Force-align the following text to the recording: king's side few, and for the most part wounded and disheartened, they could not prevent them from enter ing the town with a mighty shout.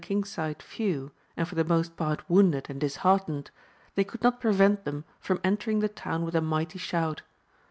king's 0.03 0.29
side 0.31 0.63
few, 0.63 1.11
and 1.37 1.47
for 1.47 1.53
the 1.53 1.63
most 1.63 1.95
part 1.95 2.27
wounded 2.27 2.65
and 2.71 2.81
disheartened, 2.81 3.51
they 3.93 4.03
could 4.03 4.23
not 4.23 4.41
prevent 4.41 4.83
them 4.83 5.05
from 5.19 5.39
enter 5.43 5.69
ing 5.69 5.77
the 5.79 5.87
town 5.87 6.25
with 6.25 6.33
a 6.33 6.41
mighty 6.41 6.79
shout. 6.79 7.21